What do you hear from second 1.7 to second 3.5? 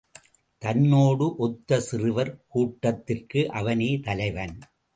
சிறுவர் கூட்டத்திற்கு